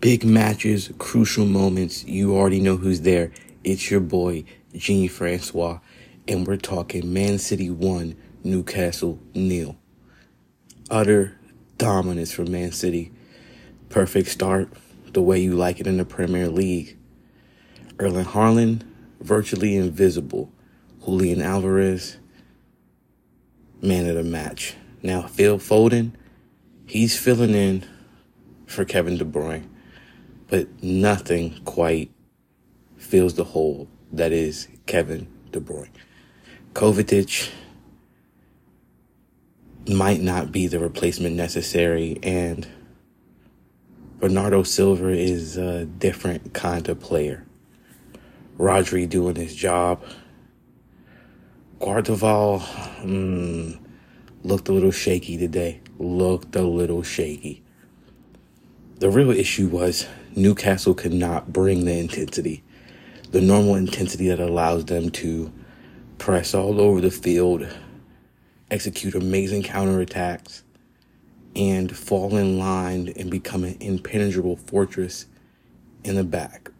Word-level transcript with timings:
Big 0.00 0.24
matches, 0.24 0.92
crucial 0.98 1.44
moments. 1.44 2.04
You 2.04 2.36
already 2.36 2.60
know 2.60 2.76
who's 2.76 3.00
there. 3.00 3.32
It's 3.64 3.90
your 3.90 3.98
boy, 3.98 4.44
Genie 4.72 5.08
Francois. 5.08 5.80
And 6.28 6.46
we're 6.46 6.56
talking 6.56 7.12
Man 7.12 7.38
City 7.38 7.68
1, 7.68 8.14
Newcastle 8.44 9.18
nil. 9.34 9.76
Utter 10.88 11.36
dominance 11.78 12.30
for 12.30 12.44
Man 12.44 12.70
City. 12.70 13.10
Perfect 13.88 14.28
start, 14.28 14.68
the 15.14 15.22
way 15.22 15.40
you 15.40 15.56
like 15.56 15.80
it 15.80 15.88
in 15.88 15.96
the 15.96 16.04
Premier 16.04 16.48
League. 16.48 16.96
Erling 17.98 18.26
Haaland, 18.26 18.82
virtually 19.20 19.76
invisible. 19.76 20.52
Julian 21.04 21.42
Alvarez, 21.42 22.18
man 23.82 24.06
of 24.06 24.14
the 24.14 24.22
match. 24.22 24.76
Now, 25.02 25.22
Phil 25.22 25.58
Foden, 25.58 26.12
he's 26.86 27.18
filling 27.18 27.54
in 27.56 27.84
for 28.64 28.84
Kevin 28.84 29.16
De 29.16 29.24
Bruyne 29.24 29.68
but 30.48 30.82
nothing 30.82 31.60
quite 31.64 32.10
fills 32.96 33.34
the 33.34 33.44
hole 33.44 33.88
that 34.12 34.32
is 34.32 34.68
Kevin 34.86 35.28
De 35.52 35.60
Bruyne. 35.60 35.90
Kovacic 36.72 37.50
might 39.88 40.20
not 40.20 40.52
be 40.52 40.66
the 40.66 40.78
replacement 40.78 41.36
necessary, 41.36 42.18
and 42.22 42.66
Bernardo 44.20 44.62
Silva 44.62 45.10
is 45.10 45.56
a 45.56 45.84
different 45.84 46.52
kind 46.52 46.88
of 46.88 47.00
player. 47.00 47.46
Rodri 48.58 49.08
doing 49.08 49.36
his 49.36 49.54
job. 49.54 50.02
Guardiola 51.78 52.58
mm, 53.02 53.78
looked 54.42 54.68
a 54.68 54.72
little 54.72 54.90
shaky 54.90 55.38
today. 55.38 55.80
Looked 55.98 56.56
a 56.56 56.62
little 56.62 57.04
shaky. 57.04 57.62
The 58.98 59.10
real 59.10 59.30
issue 59.30 59.68
was 59.68 60.08
Newcastle 60.36 60.94
could 60.94 61.12
not 61.12 61.52
bring 61.52 61.84
the 61.84 61.98
intensity, 61.98 62.62
the 63.30 63.40
normal 63.40 63.74
intensity 63.74 64.28
that 64.28 64.40
allows 64.40 64.84
them 64.84 65.10
to 65.10 65.52
press 66.18 66.54
all 66.54 66.80
over 66.80 67.00
the 67.00 67.10
field, 67.10 67.66
execute 68.70 69.14
amazing 69.14 69.62
counterattacks, 69.62 70.62
and 71.56 71.96
fall 71.96 72.36
in 72.36 72.58
line 72.58 73.12
and 73.16 73.30
become 73.30 73.64
an 73.64 73.76
impenetrable 73.80 74.56
fortress 74.56 75.26
in 76.04 76.14
the 76.14 76.24
back. 76.24 76.70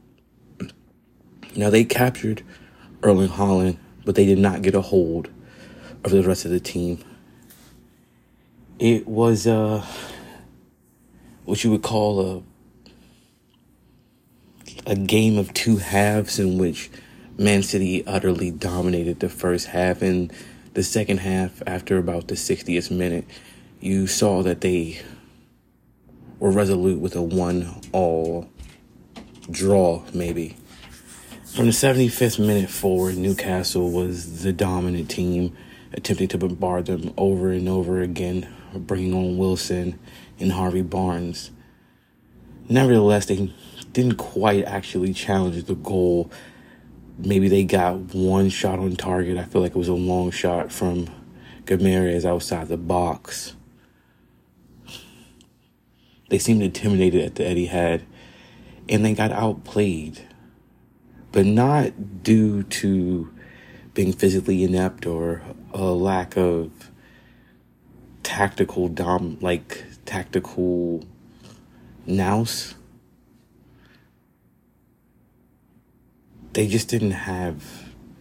Now 1.56 1.70
they 1.70 1.84
captured 1.84 2.42
Erling 3.02 3.30
Haaland, 3.30 3.78
but 4.04 4.14
they 4.14 4.26
did 4.26 4.38
not 4.38 4.62
get 4.62 4.74
a 4.74 4.80
hold 4.80 5.30
of 6.04 6.10
the 6.10 6.22
rest 6.22 6.44
of 6.44 6.50
the 6.50 6.60
team. 6.60 7.02
It 8.78 9.08
was 9.08 9.46
uh, 9.46 9.84
what 11.44 11.64
you 11.64 11.70
would 11.72 11.82
call 11.82 12.20
a 12.20 12.42
a 14.86 14.96
game 14.96 15.38
of 15.38 15.52
two 15.54 15.78
halves 15.78 16.38
in 16.38 16.58
which 16.58 16.90
Man 17.36 17.62
City 17.62 18.06
utterly 18.06 18.50
dominated 18.50 19.20
the 19.20 19.28
first 19.28 19.68
half. 19.68 20.02
And 20.02 20.32
the 20.74 20.82
second 20.82 21.18
half, 21.18 21.62
after 21.66 21.98
about 21.98 22.28
the 22.28 22.34
60th 22.34 22.90
minute, 22.90 23.24
you 23.80 24.06
saw 24.06 24.42
that 24.42 24.60
they 24.60 25.00
were 26.38 26.50
resolute 26.50 27.00
with 27.00 27.16
a 27.16 27.22
one 27.22 27.80
all 27.92 28.48
draw, 29.50 30.02
maybe. 30.12 30.56
From 31.54 31.66
the 31.66 31.72
75th 31.72 32.38
minute 32.38 32.70
forward, 32.70 33.16
Newcastle 33.16 33.90
was 33.90 34.42
the 34.42 34.52
dominant 34.52 35.10
team, 35.10 35.56
attempting 35.92 36.28
to 36.28 36.38
bombard 36.38 36.86
them 36.86 37.12
over 37.16 37.50
and 37.50 37.68
over 37.68 38.00
again, 38.02 38.52
bringing 38.74 39.14
on 39.14 39.38
Wilson 39.38 39.98
and 40.38 40.52
Harvey 40.52 40.82
Barnes. 40.82 41.50
Nevertheless, 42.68 43.26
they 43.26 43.52
didn't 43.92 44.16
quite 44.16 44.64
actually 44.64 45.12
challenge 45.12 45.64
the 45.64 45.74
goal. 45.74 46.30
Maybe 47.18 47.48
they 47.48 47.64
got 47.64 48.14
one 48.14 48.48
shot 48.48 48.78
on 48.78 48.96
target. 48.96 49.38
I 49.38 49.44
feel 49.44 49.62
like 49.62 49.72
it 49.72 49.78
was 49.78 49.88
a 49.88 49.94
long 49.94 50.30
shot 50.30 50.72
from 50.72 51.08
Guimaraes 51.64 52.24
outside 52.24 52.68
the 52.68 52.76
box. 52.76 53.54
They 56.28 56.38
seemed 56.38 56.62
intimidated 56.62 57.24
at 57.24 57.34
the 57.36 57.44
Etihad, 57.44 58.02
and 58.88 59.04
they 59.04 59.14
got 59.14 59.32
outplayed, 59.32 60.26
but 61.32 61.46
not 61.46 62.22
due 62.22 62.62
to 62.64 63.32
being 63.94 64.12
physically 64.12 64.62
inept 64.62 65.06
or 65.06 65.42
a 65.72 65.82
lack 65.82 66.36
of 66.36 66.70
tactical 68.22 68.88
dom 68.88 69.38
like 69.40 69.84
tactical 70.04 71.02
nous 72.06 72.74
they 76.58 76.66
just 76.66 76.88
didn't 76.88 77.12
have 77.12 77.62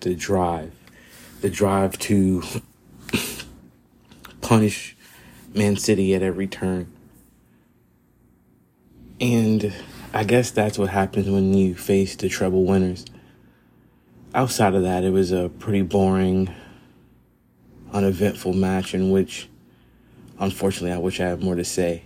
the 0.01 0.13
drive, 0.13 0.71
the 1.41 1.49
drive 1.49 1.97
to 1.97 2.43
punish 4.41 4.95
Man 5.55 5.75
City 5.75 6.13
at 6.13 6.21
every 6.21 6.45
turn. 6.45 6.93
And 9.19 9.73
I 10.13 10.23
guess 10.23 10.51
that's 10.51 10.77
what 10.77 10.89
happens 10.89 11.27
when 11.27 11.55
you 11.55 11.73
face 11.73 12.15
the 12.15 12.29
treble 12.29 12.63
winners. 12.63 13.05
Outside 14.35 14.75
of 14.75 14.83
that, 14.83 15.03
it 15.03 15.09
was 15.09 15.31
a 15.31 15.49
pretty 15.57 15.81
boring, 15.81 16.53
uneventful 17.91 18.53
match 18.53 18.93
in 18.93 19.09
which, 19.09 19.49
unfortunately, 20.37 20.91
I 20.91 20.99
wish 20.99 21.19
I 21.19 21.29
had 21.29 21.41
more 21.41 21.55
to 21.55 21.65
say. 21.65 22.03